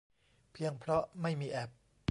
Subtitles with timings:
[0.53, 1.71] เพียงเพราะไม่มีแอป